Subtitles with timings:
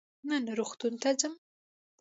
[0.29, 1.33] نن روغتون ته ځم.